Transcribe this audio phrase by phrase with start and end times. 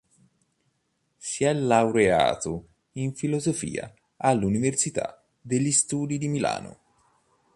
[1.15, 6.79] Si è laureato in Filosofia all'Università degli Studi di Milano.